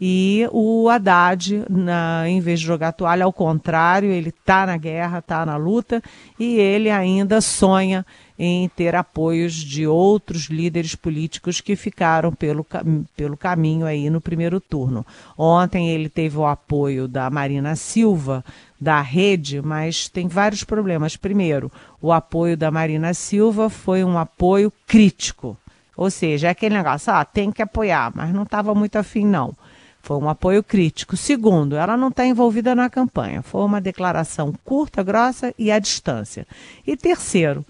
e 0.00 0.48
o 0.50 0.88
Haddad, 0.88 1.66
na, 1.68 2.26
em 2.26 2.40
vez 2.40 2.58
de 2.58 2.66
jogar 2.66 2.92
toalha, 2.92 3.26
ao 3.26 3.32
contrário, 3.32 4.10
ele 4.10 4.30
está 4.30 4.64
na 4.64 4.78
guerra, 4.78 5.18
está 5.18 5.44
na 5.44 5.58
luta 5.58 6.02
e 6.38 6.58
ele 6.58 6.88
ainda 6.88 7.42
sonha 7.42 8.06
em 8.38 8.66
ter 8.70 8.96
apoios 8.96 9.52
de 9.52 9.86
outros 9.86 10.44
líderes 10.44 10.94
políticos 10.94 11.60
que 11.60 11.76
ficaram 11.76 12.32
pelo, 12.32 12.66
pelo 13.14 13.36
caminho 13.36 13.84
aí 13.84 14.08
no 14.08 14.22
primeiro 14.22 14.58
turno. 14.58 15.04
Ontem 15.36 15.90
ele 15.90 16.08
teve 16.08 16.38
o 16.38 16.46
apoio 16.46 17.06
da 17.06 17.28
Marina 17.28 17.76
Silva, 17.76 18.42
da 18.80 19.02
rede, 19.02 19.60
mas 19.60 20.08
tem 20.08 20.26
vários 20.26 20.64
problemas. 20.64 21.14
Primeiro, 21.14 21.70
o 22.00 22.10
apoio 22.10 22.56
da 22.56 22.70
Marina 22.70 23.12
Silva 23.12 23.68
foi 23.68 24.02
um 24.02 24.16
apoio 24.16 24.72
crítico. 24.86 25.58
Ou 25.94 26.10
seja, 26.10 26.46
é 26.46 26.50
aquele 26.52 26.76
negócio, 26.76 27.12
ah, 27.12 27.22
tem 27.26 27.52
que 27.52 27.60
apoiar, 27.60 28.10
mas 28.14 28.32
não 28.32 28.44
estava 28.44 28.74
muito 28.74 28.96
afim, 28.96 29.26
não. 29.26 29.54
Foi 30.02 30.16
um 30.16 30.28
apoio 30.28 30.62
crítico. 30.62 31.16
Segundo, 31.16 31.76
ela 31.76 31.96
não 31.96 32.08
está 32.08 32.26
envolvida 32.26 32.74
na 32.74 32.88
campanha. 32.88 33.42
Foi 33.42 33.62
uma 33.62 33.80
declaração 33.80 34.52
curta, 34.64 35.02
grossa 35.02 35.54
e 35.58 35.70
à 35.70 35.78
distância. 35.78 36.46
E 36.86 36.96
terceiro, 36.96 37.64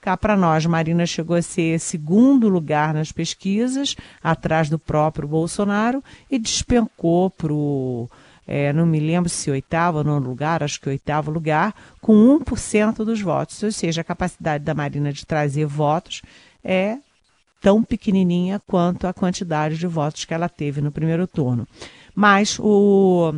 cá 0.00 0.16
para 0.16 0.36
nós, 0.36 0.66
Marina 0.66 1.06
chegou 1.06 1.36
a 1.36 1.42
ser 1.42 1.80
segundo 1.80 2.48
lugar 2.48 2.92
nas 2.92 3.10
pesquisas, 3.10 3.96
atrás 4.22 4.68
do 4.68 4.78
próprio 4.78 5.26
Bolsonaro, 5.26 6.02
e 6.30 6.38
despencou 6.38 7.30
para 7.30 7.52
o. 7.52 8.08
É, 8.46 8.72
não 8.72 8.84
me 8.84 8.98
lembro 8.98 9.30
se 9.30 9.50
oitavo 9.50 9.98
ou 9.98 10.04
nono 10.04 10.28
lugar, 10.28 10.64
acho 10.64 10.80
que 10.80 10.88
oitavo 10.88 11.30
lugar, 11.30 11.72
com 12.00 12.38
1% 12.40 12.96
dos 12.96 13.20
votos. 13.20 13.62
Ou 13.62 13.72
seja, 13.72 14.00
a 14.00 14.04
capacidade 14.04 14.64
da 14.64 14.74
Marina 14.74 15.12
de 15.12 15.24
trazer 15.24 15.64
votos 15.64 16.22
é 16.62 16.98
tão 17.62 17.82
pequenininha 17.82 18.60
quanto 18.66 19.06
a 19.06 19.14
quantidade 19.14 19.78
de 19.78 19.86
votos 19.86 20.24
que 20.24 20.34
ela 20.34 20.48
teve 20.48 20.82
no 20.82 20.92
primeiro 20.92 21.26
turno. 21.26 21.66
Mas 22.14 22.58
o 22.60 23.32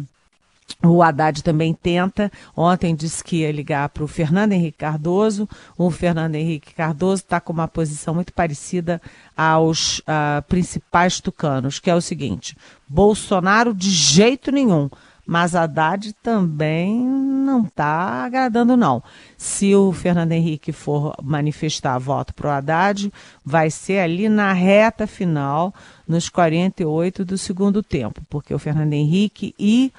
o 0.83 1.03
Haddad 1.03 1.43
também 1.43 1.75
tenta. 1.75 2.33
Ontem 2.57 2.95
disse 2.95 3.23
que 3.23 3.37
ia 3.37 3.53
ligar 3.53 3.89
para 3.91 4.05
o 4.05 4.09
Fernando 4.09 4.53
Henrique 4.53 4.79
Cardoso. 4.79 5.49
O 5.77 5.91
Fernando 5.91 6.35
Henrique 6.35 6.75
Cardoso 6.75 7.23
está 7.23 7.41
com 7.41 7.53
uma 7.53 7.69
posição 7.69 8.15
muito 8.15 8.33
parecida 8.33 9.01
aos 9.37 9.99
uh, 10.01 10.43
principais 10.49 11.21
tucanos, 11.21 11.79
que 11.79 11.91
é 11.91 11.95
o 11.95 12.01
seguinte: 12.01 12.57
Bolsonaro 12.89 13.75
de 13.75 13.91
jeito 13.91 14.51
nenhum. 14.51 14.89
Mas 15.27 15.55
Haddad 15.55 16.13
também 16.23 16.99
não 17.45 17.65
está 17.65 18.25
agradando, 18.25 18.77
não. 18.77 19.03
Se 19.37 19.75
o 19.75 19.93
Fernando 19.93 20.33
Henrique 20.33 20.73
for 20.73 21.15
manifestar 21.23 21.99
voto 21.99 22.35
para 22.35 22.49
o 22.49 22.51
Haddad, 22.51 23.13
vai 23.45 23.71
ser 23.71 24.01
ali 24.01 24.29
na 24.29 24.53
reta 24.53 25.07
final, 25.07 25.75
nos 26.07 26.29
48 26.29 27.25
do 27.25 27.39
segundo 27.39 27.83
tempo, 27.83 28.23
porque 28.29 28.53
o 28.53 28.59
Fernando 28.59 28.93
Henrique 28.93 29.55
e 29.59 29.93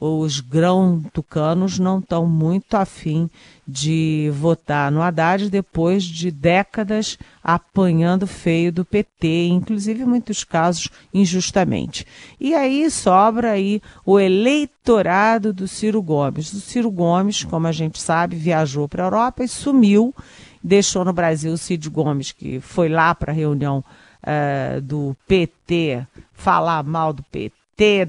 os 0.00 0.40
grão 0.40 1.04
tucanos 1.12 1.78
não 1.78 1.98
estão 1.98 2.26
muito 2.26 2.74
afim 2.74 3.28
de 3.68 4.30
votar 4.32 4.90
no 4.90 5.02
Haddad 5.02 5.50
depois 5.50 6.02
de 6.02 6.30
décadas 6.30 7.18
apanhando 7.44 8.26
feio 8.26 8.72
do 8.72 8.84
PT, 8.84 9.48
inclusive 9.48 10.02
em 10.02 10.06
muitos 10.06 10.42
casos 10.42 10.88
injustamente. 11.12 12.06
E 12.40 12.54
aí 12.54 12.90
sobra 12.90 13.52
aí 13.52 13.82
o 14.04 14.18
eleitorado 14.18 15.52
do 15.52 15.68
Ciro 15.68 16.00
Gomes. 16.00 16.50
O 16.54 16.60
Ciro 16.60 16.90
Gomes, 16.90 17.44
como 17.44 17.66
a 17.66 17.72
gente 17.72 18.00
sabe, 18.00 18.36
viajou 18.36 18.88
para 18.88 19.04
a 19.04 19.06
Europa 19.06 19.44
e 19.44 19.48
sumiu, 19.48 20.14
deixou 20.64 21.04
no 21.04 21.12
Brasil 21.12 21.52
o 21.52 21.58
Cid 21.58 21.90
Gomes, 21.90 22.32
que 22.32 22.58
foi 22.58 22.88
lá 22.88 23.14
para 23.14 23.32
a 23.32 23.34
reunião 23.34 23.84
uh, 24.22 24.80
do 24.80 25.14
PT 25.28 26.06
falar 26.32 26.82
mal 26.82 27.12
do 27.12 27.22
PT 27.24 27.59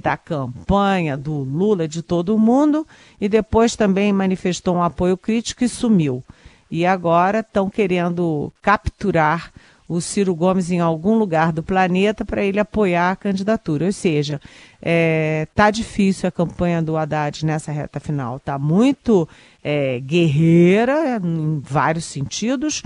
Da 0.01 0.17
campanha, 0.17 1.15
do 1.15 1.31
Lula, 1.31 1.87
de 1.87 2.01
todo 2.01 2.37
mundo, 2.37 2.85
e 3.21 3.29
depois 3.29 3.73
também 3.73 4.11
manifestou 4.11 4.75
um 4.75 4.83
apoio 4.83 5.15
crítico 5.15 5.63
e 5.63 5.69
sumiu. 5.69 6.21
E 6.69 6.85
agora 6.85 7.39
estão 7.39 7.69
querendo 7.69 8.51
capturar 8.61 9.49
o 9.87 10.01
Ciro 10.01 10.35
Gomes 10.35 10.71
em 10.71 10.79
algum 10.79 11.17
lugar 11.17 11.53
do 11.53 11.63
planeta 11.63 12.25
para 12.25 12.43
ele 12.43 12.59
apoiar 12.59 13.11
a 13.11 13.15
candidatura. 13.15 13.85
Ou 13.85 13.91
seja, 13.93 14.41
é, 14.81 15.47
tá 15.55 15.71
difícil 15.71 16.27
a 16.27 16.31
campanha 16.31 16.81
do 16.81 16.97
Haddad 16.97 17.45
nessa 17.45 17.71
reta 17.71 17.99
final. 17.99 18.39
Tá 18.39 18.59
muito 18.59 19.27
é, 19.63 20.01
guerreira 20.01 21.21
em 21.23 21.59
vários 21.59 22.05
sentidos, 22.05 22.83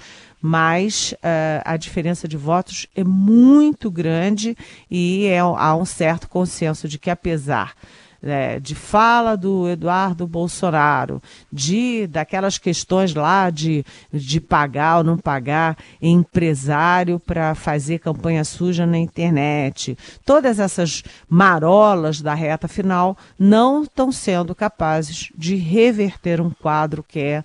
mas 0.47 1.11
uh, 1.13 1.65
a 1.65 1.75
diferença 1.75 2.27
de 2.27 2.37
votos 2.37 2.85
é 2.95 3.03
muito 3.03 3.89
grande 3.89 4.55
e 4.91 5.25
é, 5.25 5.39
há 5.39 5.75
um 5.75 5.85
certo 5.85 6.29
consenso 6.29 6.87
de 6.87 6.99
que, 6.99 7.09
apesar 7.09 7.73
é, 8.21 8.59
de 8.59 8.75
fala 8.75 9.35
do 9.35 9.67
Eduardo 9.67 10.27
Bolsonaro, 10.27 11.19
de 11.51 12.05
daquelas 12.05 12.59
questões 12.59 13.13
lá 13.15 13.49
de, 13.49 13.83
de 14.13 14.39
pagar 14.39 14.97
ou 14.97 15.03
não 15.03 15.17
pagar 15.17 15.77
empresário 15.99 17.19
para 17.19 17.55
fazer 17.55 17.97
campanha 17.97 18.43
suja 18.43 18.85
na 18.85 18.99
internet. 18.99 19.97
Todas 20.25 20.59
essas 20.59 21.03
marolas 21.27 22.21
da 22.21 22.35
reta 22.35 22.67
final 22.67 23.17
não 23.37 23.81
estão 23.81 24.11
sendo 24.11 24.53
capazes 24.53 25.31
de 25.35 25.55
reverter 25.55 26.39
um 26.39 26.51
quadro 26.51 27.03
que 27.07 27.19
é 27.19 27.43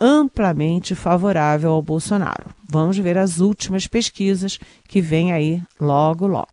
amplamente 0.00 0.94
favorável 0.94 1.72
ao 1.72 1.82
Bolsonaro. 1.82 2.46
Vamos 2.68 2.96
ver 2.96 3.18
as 3.18 3.38
últimas 3.38 3.86
pesquisas 3.86 4.58
que 4.88 5.00
vêm 5.00 5.32
aí 5.32 5.62
logo, 5.78 6.26
logo. 6.26 6.48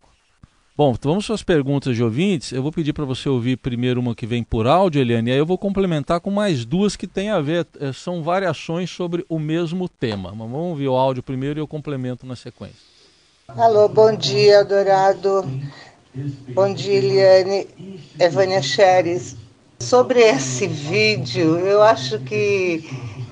Bom, 0.76 0.92
então 0.92 1.10
vamos 1.10 1.28
às 1.32 1.42
perguntas 1.42 1.96
de 1.96 2.04
ouvintes. 2.04 2.52
Eu 2.52 2.62
vou 2.62 2.72
pedir 2.72 2.94
para 2.94 3.04
você 3.04 3.28
ouvir 3.28 3.58
primeiro 3.58 4.00
uma 4.00 4.14
que 4.14 4.28
vem 4.28 4.44
por 4.44 4.68
áudio, 4.68 5.02
Eliane, 5.02 5.32
e 5.32 5.34
aí 5.34 5.40
eu 5.40 5.46
vou 5.46 5.58
complementar 5.58 6.20
com 6.20 6.30
mais 6.30 6.66
duas 6.66 6.96
que 6.96 7.08
têm 7.08 7.32
a 7.32 7.42
ver, 7.42 7.66
eh, 7.80 7.92
são 7.92 8.22
variações 8.22 8.92
sobre 8.92 9.26
o 9.28 9.40
mesmo 9.40 9.90
tema. 9.90 10.30
Mas 10.30 10.38
vamos 10.38 10.68
ouvir 10.70 10.88
o 10.88 10.96
áudio 10.96 11.24
primeiro 11.24 11.60
e 11.60 11.62
eu 11.62 11.68
complemento 11.68 12.28
na 12.28 12.36
sequência. 12.36 12.78
Alô, 13.48 13.90
bom 13.90 14.16
dia, 14.16 14.64
Dourado. 14.64 15.50
Bom 16.54 16.72
dia, 16.72 16.94
Eliane. 16.94 17.68
É 18.20 18.30
Vânia 18.30 18.62
Xeres. 18.62 19.36
Sobre 19.80 20.20
esse 20.20 20.68
vídeo, 20.68 21.58
eu 21.58 21.82
acho 21.82 22.20
que 22.20 22.84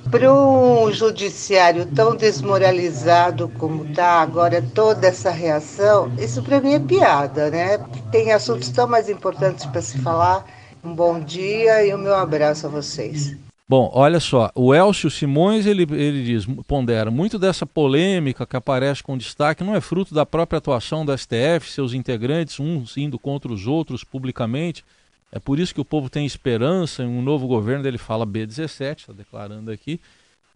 para 0.09 0.31
um 0.31 0.91
judiciário 0.91 1.85
tão 1.88 2.15
desmoralizado 2.15 3.50
como 3.57 3.85
está 3.85 4.21
agora, 4.21 4.62
toda 4.62 5.07
essa 5.07 5.31
reação, 5.31 6.12
isso 6.17 6.43
para 6.43 6.62
mim 6.62 6.74
é 6.74 6.79
piada, 6.79 7.50
né? 7.50 7.79
Tem 8.12 8.31
assuntos 8.31 8.69
tão 8.69 8.88
mais 8.88 9.09
importantes 9.09 9.65
para 9.65 9.81
se 9.81 9.97
falar. 10.00 10.45
Um 10.83 10.93
bom 10.93 11.19
dia 11.19 11.83
e 11.85 11.93
o 11.93 11.97
meu 11.97 12.13
abraço 12.13 12.67
a 12.67 12.69
vocês. 12.69 13.35
Bom, 13.67 13.89
olha 13.91 14.19
só, 14.19 14.51
o 14.53 14.75
Elcio 14.75 15.09
Simões, 15.09 15.65
ele, 15.65 15.88
ele 15.91 16.24
diz, 16.24 16.45
pondera, 16.67 17.09
muito 17.09 17.39
dessa 17.39 17.65
polêmica 17.65 18.45
que 18.45 18.55
aparece 18.55 19.01
com 19.01 19.17
destaque 19.17 19.63
não 19.63 19.74
é 19.75 19.81
fruto 19.81 20.13
da 20.13 20.24
própria 20.24 20.59
atuação 20.59 21.03
do 21.03 21.17
STF, 21.17 21.71
seus 21.71 21.91
integrantes, 21.91 22.59
uns 22.59 22.95
indo 22.95 23.17
contra 23.17 23.51
os 23.51 23.65
outros 23.65 24.03
publicamente, 24.03 24.85
é 25.32 25.39
por 25.39 25.60
isso 25.60 25.74
que 25.74 25.82
o 25.82 25.86
povo 25.86 26.10
tem 26.10 26.25
esperança 26.25 27.03
em 27.03 27.08
um 27.08 27.22
novo 27.22 27.48
governo. 27.48 27.86
Ele 27.88 27.98
fala 27.98 28.25
B17, 28.25 29.00
está 29.00 29.13
declarando 29.13 29.72
aqui. 29.72 30.00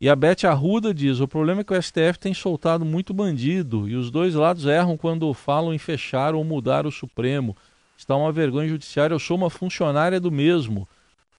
E 0.02 0.08
a 0.08 0.16
Beth 0.16 0.46
Arruda 0.46 0.94
diz: 0.94 1.20
o 1.20 1.28
problema 1.28 1.62
é 1.62 1.64
que 1.64 1.74
o 1.74 1.82
STF 1.82 2.18
tem 2.18 2.34
soltado 2.34 2.86
muito 2.86 3.14
bandido 3.14 3.90
e 3.90 3.96
os 3.96 4.10
dois 4.10 4.34
lados 4.36 4.66
erram 4.66 4.96
quando 4.96 5.34
falam 5.34 5.74
em 5.74 5.78
fechar 5.78 6.34
ou 6.34 6.44
mudar 6.44 6.86
o 6.86 6.92
Supremo. 6.92 7.56
Está 7.98 8.16
uma 8.16 8.32
vergonha 8.32 8.70
judiciária. 8.70 9.14
Eu 9.14 9.20
sou 9.20 9.36
uma 9.36 9.50
funcionária 9.50 10.20
do 10.20 10.32
mesmo. 10.32 10.88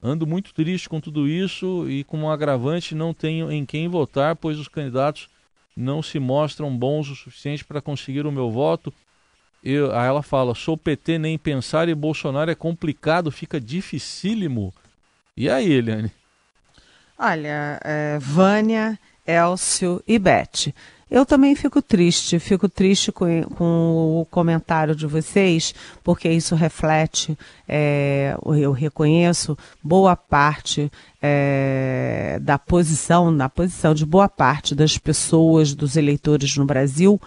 Ando 0.02 0.26
muito 0.26 0.52
triste 0.52 0.88
com 0.88 1.00
tudo 1.00 1.26
isso 1.28 1.88
e, 1.88 2.04
como 2.04 2.26
um 2.26 2.30
agravante, 2.30 2.94
não 2.94 3.12
tenho 3.14 3.50
em 3.50 3.64
quem 3.64 3.88
votar, 3.88 4.36
pois 4.36 4.58
os 4.58 4.68
candidatos 4.68 5.28
não 5.76 6.02
se 6.02 6.18
mostram 6.18 6.74
bons 6.76 7.08
o 7.08 7.16
suficiente 7.16 7.64
para 7.64 7.80
conseguir 7.80 8.26
o 8.26 8.32
meu 8.32 8.50
voto. 8.50 8.92
Eu, 9.62 9.94
aí 9.94 10.06
ela 10.06 10.22
fala: 10.22 10.54
sou 10.54 10.76
PT 10.76 11.18
nem 11.18 11.38
pensar 11.38 11.88
e 11.88 11.94
Bolsonaro 11.94 12.50
é 12.50 12.54
complicado, 12.54 13.30
fica 13.30 13.60
dificílimo. 13.60 14.72
E 15.36 15.48
aí, 15.48 15.70
Eliane? 15.70 16.10
Olha, 17.18 17.80
é, 17.84 18.18
Vânia, 18.18 18.98
Elcio 19.26 20.02
e 20.06 20.18
Beth. 20.18 20.72
Eu 21.10 21.26
também 21.26 21.56
fico 21.56 21.82
triste, 21.82 22.38
fico 22.38 22.68
triste 22.68 23.10
com, 23.10 23.42
com, 23.56 24.20
o 24.20 24.26
comentário 24.30 24.94
de 24.94 25.08
vocês, 25.08 25.74
porque 26.04 26.28
isso 26.28 26.54
reflete, 26.54 27.36
é, 27.68 28.36
eu 28.60 28.70
reconheço, 28.70 29.58
boa 29.82 30.14
parte 30.14 30.90
é, 31.20 32.38
da 32.40 32.56
posição, 32.60 33.32
na 33.32 33.48
posição 33.48 33.92
de 33.92 34.06
boa 34.06 34.28
parte 34.28 34.72
das 34.72 34.96
pessoas, 34.98 35.74
dos 35.74 35.96
eleitores 35.96 36.56
no 36.56 36.64
Brasil, 36.64 37.20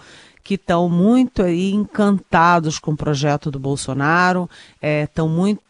que 0.44 0.54
estão 0.54 0.90
muito 0.90 1.42
aí 1.42 1.72
encantados 1.72 2.78
com 2.78 2.92
o 2.92 2.96
projeto 2.96 3.50
do 3.50 3.58
Bolsonaro, 3.58 4.48
estão 4.80 5.26
é, 5.26 5.30
muito 5.30 5.60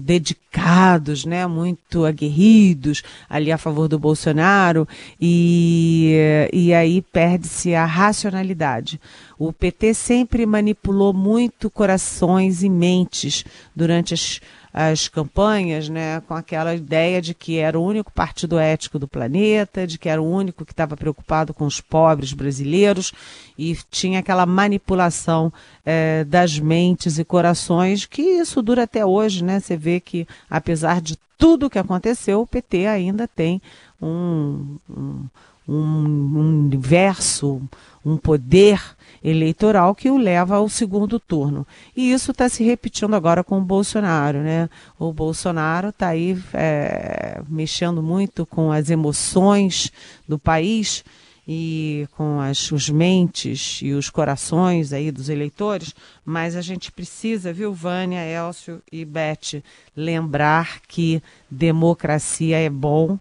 dedicados, 0.00 1.24
né, 1.24 1.46
muito 1.46 2.04
aguerridos 2.04 3.02
ali 3.28 3.50
a 3.50 3.58
favor 3.58 3.88
do 3.88 3.98
Bolsonaro 3.98 4.86
e, 5.20 6.48
e 6.52 6.72
aí 6.72 7.02
perde-se 7.02 7.74
a 7.74 7.84
racionalidade. 7.84 9.00
O 9.38 9.52
PT 9.52 9.94
sempre 9.94 10.46
manipulou 10.46 11.12
muito 11.12 11.70
corações 11.70 12.62
e 12.62 12.68
mentes 12.68 13.44
durante 13.74 14.14
as 14.14 14.40
as 14.72 15.08
campanhas, 15.08 15.88
né, 15.88 16.20
com 16.20 16.34
aquela 16.34 16.74
ideia 16.74 17.20
de 17.20 17.34
que 17.34 17.58
era 17.58 17.78
o 17.78 17.84
único 17.84 18.12
partido 18.12 18.58
ético 18.58 18.98
do 18.98 19.08
planeta, 19.08 19.86
de 19.86 19.98
que 19.98 20.08
era 20.08 20.20
o 20.20 20.30
único 20.30 20.64
que 20.64 20.72
estava 20.72 20.96
preocupado 20.96 21.52
com 21.54 21.64
os 21.64 21.80
pobres 21.80 22.32
brasileiros 22.32 23.12
e 23.58 23.76
tinha 23.90 24.20
aquela 24.20 24.46
manipulação 24.46 25.52
é, 25.84 26.22
das 26.24 26.58
mentes 26.58 27.18
e 27.18 27.24
corações 27.24 28.06
que 28.06 28.22
isso 28.22 28.62
dura 28.62 28.84
até 28.84 29.04
hoje, 29.04 29.42
né? 29.48 29.58
Você 29.58 29.76
vê 29.76 29.98
que 29.98 30.28
apesar 30.48 31.00
de 31.00 31.18
tudo 31.38 31.70
que 31.70 31.78
aconteceu, 31.78 32.42
o 32.42 32.46
PT 32.46 32.86
ainda 32.86 33.26
tem 33.26 33.62
um, 34.00 34.76
um, 34.88 35.24
um 35.68 36.38
universo, 36.38 37.62
um 38.04 38.16
poder 38.16 38.80
eleitoral 39.22 39.94
que 39.94 40.10
o 40.10 40.16
leva 40.16 40.56
ao 40.56 40.68
segundo 40.68 41.18
turno. 41.18 41.66
E 41.96 42.12
isso 42.12 42.30
está 42.32 42.48
se 42.48 42.62
repetindo 42.62 43.14
agora 43.14 43.42
com 43.42 43.58
o 43.58 43.64
Bolsonaro. 43.64 44.38
Né? 44.38 44.68
O 44.98 45.12
Bolsonaro 45.12 45.88
está 45.88 46.08
aí 46.08 46.40
é, 46.52 47.40
mexendo 47.48 48.02
muito 48.02 48.44
com 48.44 48.70
as 48.70 48.90
emoções 48.90 49.90
do 50.28 50.38
país 50.38 51.04
e 51.50 52.06
com 52.14 52.38
as 52.38 52.70
os 52.70 52.90
mentes 52.90 53.80
e 53.82 53.92
os 53.92 54.10
corações 54.10 54.92
aí 54.92 55.10
dos 55.10 55.30
eleitores, 55.30 55.94
mas 56.22 56.54
a 56.54 56.60
gente 56.60 56.92
precisa, 56.92 57.54
viu, 57.54 57.72
Vânia, 57.72 58.20
Elcio 58.20 58.82
e 58.92 59.02
Beth, 59.02 59.62
lembrar 59.96 60.82
que 60.86 61.22
democracia 61.50 62.58
é 62.58 62.68
bom, 62.68 63.18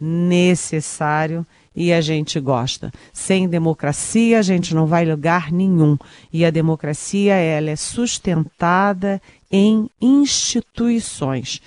necessário 0.00 1.46
e 1.74 1.92
a 1.92 2.00
gente 2.00 2.40
gosta. 2.40 2.92
Sem 3.12 3.48
democracia 3.48 4.40
a 4.40 4.42
gente 4.42 4.74
não 4.74 4.84
vai 4.84 5.04
lugar 5.04 5.52
nenhum. 5.52 5.96
E 6.32 6.44
a 6.44 6.50
democracia 6.50 7.34
ela 7.34 7.70
é 7.70 7.76
sustentada 7.76 9.22
em 9.50 9.88
instituições. 10.00 11.62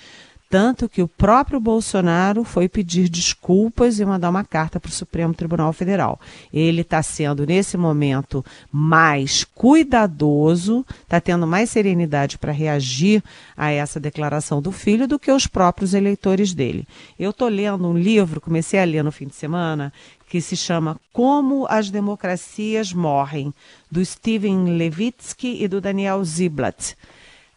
Tanto 0.48 0.88
que 0.88 1.02
o 1.02 1.08
próprio 1.08 1.58
Bolsonaro 1.58 2.44
foi 2.44 2.68
pedir 2.68 3.08
desculpas 3.08 3.98
e 3.98 4.04
mandar 4.04 4.30
uma 4.30 4.44
carta 4.44 4.78
para 4.78 4.88
o 4.88 4.92
Supremo 4.92 5.34
Tribunal 5.34 5.72
Federal. 5.72 6.20
Ele 6.52 6.82
está 6.82 7.02
sendo, 7.02 7.44
nesse 7.44 7.76
momento, 7.76 8.44
mais 8.70 9.42
cuidadoso, 9.42 10.86
está 11.02 11.20
tendo 11.20 11.48
mais 11.48 11.70
serenidade 11.70 12.38
para 12.38 12.52
reagir 12.52 13.24
a 13.56 13.72
essa 13.72 13.98
declaração 13.98 14.62
do 14.62 14.70
filho 14.70 15.08
do 15.08 15.18
que 15.18 15.32
os 15.32 15.48
próprios 15.48 15.94
eleitores 15.94 16.54
dele. 16.54 16.86
Eu 17.18 17.30
estou 17.30 17.48
lendo 17.48 17.88
um 17.88 17.98
livro, 17.98 18.40
comecei 18.40 18.78
a 18.78 18.84
ler 18.84 19.02
no 19.02 19.10
fim 19.10 19.26
de 19.26 19.34
semana, 19.34 19.92
que 20.28 20.40
se 20.40 20.56
chama 20.56 21.00
Como 21.12 21.66
as 21.68 21.90
Democracias 21.90 22.92
Morrem, 22.92 23.52
do 23.90 24.04
Steven 24.04 24.76
Levitsky 24.76 25.62
e 25.62 25.66
do 25.66 25.80
Daniel 25.80 26.24
Ziblatt. 26.24 26.96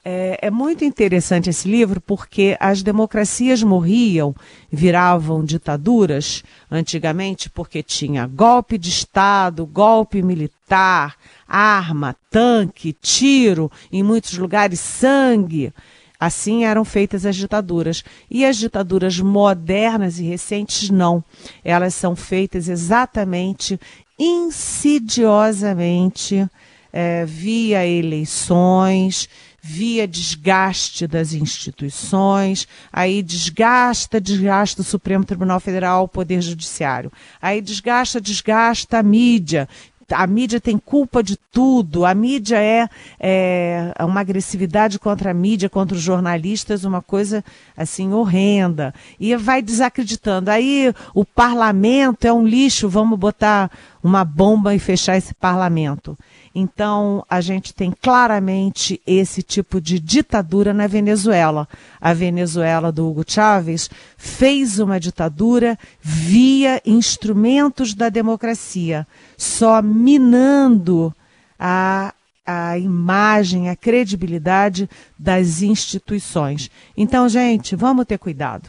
É, 0.04 0.40
é, 0.44 0.50
muito 0.50 0.84
interessante 0.86 1.50
esse 1.50 1.70
livro 1.70 2.00
porque 2.00 2.56
as 2.60 2.82
democracias 2.82 3.62
morriam, 3.62 4.34
viravam 4.72 5.44
ditaduras 5.44 6.42
antigamente 6.72 7.50
porque 7.50 7.84
tinha 7.84 8.26
golpe 8.26 8.78
de 8.78 8.88
Estado, 8.90 9.66
golpe 9.66 10.22
militar, 10.22 11.18
arma, 11.46 12.16
tanque, 12.32 12.94
tiro, 12.94 13.70
em 13.92 14.02
muitos 14.02 14.38
lugares 14.38 14.80
sangue. 14.80 15.74
Assim 16.18 16.64
eram 16.66 16.86
feitas 16.86 17.26
as 17.26 17.36
ditaduras. 17.36 18.02
E 18.30 18.46
as 18.46 18.56
ditaduras 18.58 19.20
modernas 19.20 20.18
e 20.20 20.24
recentes 20.24 20.90
não. 20.90 21.22
Elas 21.64 21.94
são 21.94 22.16
feitas 22.16 22.68
exatamente 22.68 23.80
insidiosamente 24.18 26.50
é, 26.92 27.24
via 27.26 27.86
eleições 27.86 29.30
via 29.62 30.08
desgaste 30.08 31.08
das 31.08 31.34
instituições, 31.34 32.68
aí 32.92 33.22
desgasta, 33.22 34.20
desgasta 34.20 34.82
o 34.82 34.86
Supremo 34.86 35.26
Tribunal 35.26 35.60
Federal, 35.60 36.06
o 36.06 36.08
Poder 36.08 36.42
Judiciário, 36.42 37.12
aí 37.42 37.62
desgasta, 37.62 38.22
desgasta 38.22 39.00
a 39.00 39.04
mídia, 39.04 39.68
a 40.12 40.26
mídia 40.26 40.60
tem 40.60 40.78
culpa 40.78 41.22
de 41.22 41.38
tudo. 41.52 42.06
A 42.06 42.14
mídia 42.14 42.58
é, 42.58 42.90
é 43.20 43.94
uma 44.04 44.22
agressividade 44.22 45.00
contra 45.00 45.32
a 45.32 45.34
mídia, 45.34 45.70
contra 45.70 45.96
os 45.96 46.02
jornalistas, 46.02 46.84
uma 46.84 47.02
coisa 47.02 47.44
assim 47.76 48.12
horrenda. 48.14 48.94
E 49.20 49.36
vai 49.36 49.62
desacreditando. 49.62 50.50
Aí 50.50 50.94
o 51.14 51.24
parlamento 51.24 52.26
é 52.26 52.34
um 52.34 52.46
lixo, 52.46 52.90
vamos 52.90 53.18
botar 53.18 53.72
uma 54.04 54.24
bomba 54.24 54.74
e 54.74 54.80
fechar 54.80 55.18
esse 55.18 55.34
parlamento. 55.34 56.18
Então, 56.54 57.24
a 57.30 57.42
gente 57.42 57.74
tem 57.74 57.92
claramente 57.92 59.02
esse 59.06 59.44
tipo 59.44 59.80
de 59.80 60.00
ditadura 60.00 60.74
na 60.74 60.88
Venezuela. 60.88 61.68
A 62.02 62.14
Venezuela 62.14 62.92
do 62.92 63.08
Hugo 63.08 63.24
Chávez 63.28 63.90
fez 64.18 64.80
uma 64.80 65.00
ditadura 65.00 65.78
via 66.02 66.82
instrumentos 66.86 67.94
da 67.94 68.10
democracia, 68.10 69.08
só 69.38 69.82
minando 69.82 71.14
a 71.58 72.14
a 72.52 72.80
imagem, 72.80 73.70
a 73.70 73.76
credibilidade 73.76 74.90
das 75.20 75.62
instituições. 75.62 76.72
Então, 76.98 77.30
gente, 77.30 77.76
vamos 77.76 78.08
ter 78.08 78.18
cuidado. 78.18 78.68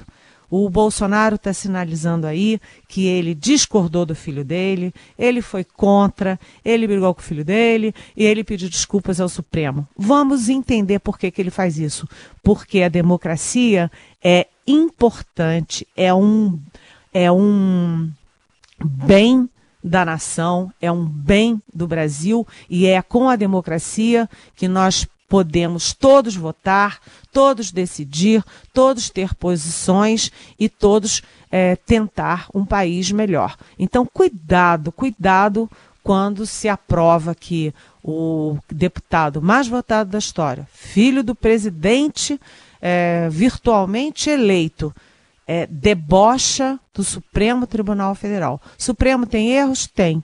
O 0.50 0.68
Bolsonaro 0.68 1.36
está 1.36 1.52
sinalizando 1.52 2.26
aí 2.26 2.60
que 2.88 3.06
ele 3.06 3.34
discordou 3.34 4.04
do 4.04 4.14
filho 4.16 4.44
dele, 4.44 4.92
ele 5.16 5.40
foi 5.40 5.62
contra, 5.62 6.38
ele 6.64 6.88
brigou 6.88 7.14
com 7.14 7.20
o 7.20 7.24
filho 7.24 7.44
dele 7.44 7.94
e 8.16 8.24
ele 8.24 8.42
pediu 8.42 8.68
desculpas 8.68 9.20
ao 9.20 9.28
Supremo. 9.28 9.86
Vamos 9.96 10.48
entender 10.48 10.98
por 10.98 11.16
que, 11.16 11.30
que 11.30 11.40
ele 11.40 11.50
faz 11.50 11.78
isso. 11.78 12.08
Porque 12.42 12.82
a 12.82 12.88
democracia 12.88 13.90
é 14.22 14.48
importante, 14.66 15.86
é 15.96 16.12
um, 16.12 16.58
é 17.14 17.30
um 17.30 18.10
bem 18.84 19.48
da 19.82 20.04
nação, 20.04 20.72
é 20.80 20.90
um 20.90 21.04
bem 21.04 21.62
do 21.72 21.86
Brasil 21.86 22.46
e 22.68 22.86
é 22.86 23.00
com 23.00 23.28
a 23.28 23.36
democracia 23.36 24.28
que 24.54 24.68
nós 24.68 25.06
podemos 25.28 25.94
todos 25.94 26.34
votar, 26.34 26.98
todos 27.32 27.70
decidir, 27.70 28.44
todos 28.72 29.10
ter 29.10 29.34
posições 29.34 30.30
e 30.58 30.68
todos 30.68 31.22
é, 31.50 31.76
tentar 31.76 32.48
um 32.54 32.64
país 32.64 33.10
melhor. 33.10 33.56
Então, 33.78 34.06
cuidado, 34.06 34.92
cuidado 34.92 35.70
quando 36.02 36.46
se 36.46 36.68
aprova 36.68 37.34
que 37.34 37.74
o 38.02 38.58
deputado 38.70 39.42
mais 39.42 39.68
votado 39.68 40.10
da 40.10 40.18
história, 40.18 40.66
filho 40.72 41.22
do 41.22 41.34
presidente 41.34 42.40
é, 42.80 43.28
virtualmente 43.30 44.30
eleito, 44.30 44.94
é, 45.46 45.66
debocha 45.66 46.78
do 46.94 47.02
Supremo 47.02 47.66
Tribunal 47.66 48.14
Federal. 48.14 48.60
Supremo 48.78 49.26
tem 49.26 49.50
erros? 49.50 49.86
Tem. 49.86 50.22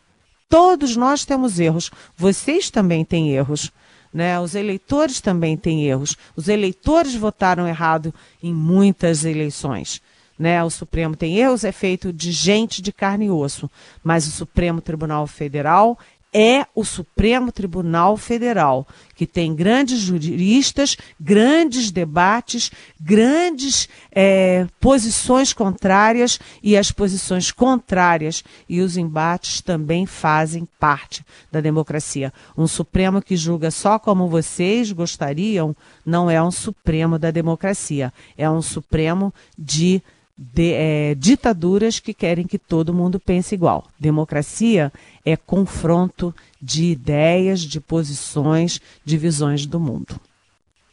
Todos 0.49 0.97
nós 0.97 1.25
temos 1.25 1.59
erros. 1.59 1.91
Vocês 2.17 2.71
também 2.71 3.05
têm 3.05 3.31
erros. 3.31 3.73
Né? 4.13 4.39
Os 4.41 4.55
eleitores 4.55 5.21
também 5.21 5.57
têm 5.57 5.87
erros. 5.87 6.17
Os 6.35 6.49
eleitores 6.49 7.15
votaram 7.15 7.67
errado 7.67 8.15
em 8.43 8.53
muitas 8.53 9.25
eleições. 9.25 10.01
Né? 10.39 10.63
O 10.63 10.71
Supremo 10.71 11.17
tem 11.17 11.39
erros, 11.39 11.65
é 11.65 11.73
feito 11.73 12.13
de 12.13 12.31
gente 12.31 12.83
de 12.83 12.93
carne 12.93 13.27
e 13.27 13.31
osso. 13.31 13.71
Mas 14.05 14.27
o 14.27 14.31
Supremo 14.31 14.81
Tribunal 14.81 15.27
Federal 15.27 15.99
é 16.39 16.67
o 16.75 16.85
Supremo 16.85 17.51
Tribunal 17.51 18.15
Federal, 18.19 18.87
que 19.15 19.27
tem 19.27 19.55
grandes 19.55 20.01
juristas, 20.01 20.95
grandes 21.19 21.91
debates, 21.91 22.71
grandes 23.01 23.89
é, 24.13 24.67
posições 24.79 25.55
contrárias, 25.55 26.39
e 26.63 26.77
as 26.77 26.93
posições 26.93 27.51
contrárias 27.51 28.45
e 28.69 28.83
os 28.83 28.99
embates 28.99 29.63
também 29.63 30.05
fazem 30.05 30.69
parte 30.79 31.25
da 31.51 31.63
democracia. 31.63 32.31
Um 32.55 32.67
Supremo 32.67 33.23
que 33.23 33.35
julga 33.35 33.71
só 33.71 33.99
como 33.99 34.29
vocês 34.29 34.93
gostariam 34.93 35.75
não 36.05 36.29
é 36.31 36.43
um 36.43 36.51
Supremo 36.51 37.19
da 37.19 37.31
democracia, 37.31 38.13
é 38.37 38.49
um 38.51 38.61
Supremo 38.61 39.33
de 39.57 40.03
de, 40.37 40.73
é, 40.73 41.15
ditaduras 41.15 41.99
que 41.99 42.13
querem 42.13 42.47
que 42.47 42.59
todo 42.59 42.93
mundo 42.93 43.19
pense 43.19 43.55
igual. 43.55 43.85
Democracia 43.99 44.93
é 45.25 45.37
confronto 45.37 46.35
de 46.61 46.85
ideias, 46.85 47.61
de 47.61 47.81
posições, 47.81 48.81
de 49.05 49.17
visões 49.17 49.65
do 49.65 49.81
mundo. 49.81 50.21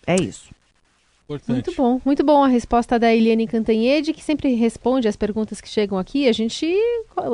É 0.08 0.16
isso. 0.16 0.54
Importante. 1.26 1.52
Muito 1.52 1.76
bom, 1.76 2.02
muito 2.06 2.24
bom 2.24 2.44
a 2.44 2.48
resposta 2.48 3.00
da 3.00 3.14
Eliane 3.14 3.48
Cantanhede, 3.48 4.14
que 4.14 4.24
sempre 4.24 4.54
responde 4.56 5.08
as 5.08 5.16
perguntas 5.16 5.62
que 5.62 5.70
chegam 5.70 5.98
aqui. 5.98 6.28
A 6.28 6.34
gente 6.34 6.66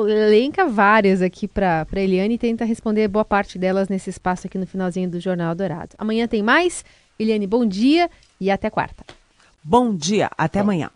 elenca 0.08 0.66
várias 0.66 1.20
aqui 1.20 1.48
para 1.48 1.86
a 1.90 2.00
Eliane 2.00 2.34
e 2.34 2.38
tenta 2.38 2.64
responder 2.64 3.08
boa 3.08 3.24
parte 3.24 3.58
delas 3.58 3.88
nesse 3.88 4.08
espaço 4.08 4.46
aqui 4.46 4.56
no 4.56 4.66
finalzinho 4.66 5.10
do 5.10 5.20
Jornal 5.20 5.54
Dourado. 5.54 5.96
Amanhã 5.98 6.26
tem 6.28 6.42
mais. 6.42 6.84
Eliane, 7.18 7.46
bom 7.46 7.66
dia 7.66 8.08
e 8.40 8.50
até 8.50 8.70
quarta. 8.70 9.04
Bom 9.62 9.94
dia, 9.94 10.30
até 10.38 10.60
Tchau. 10.60 10.62
amanhã. 10.62 10.90